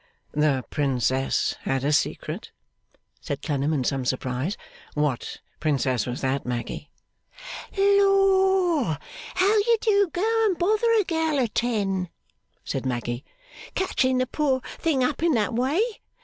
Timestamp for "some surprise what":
3.83-5.41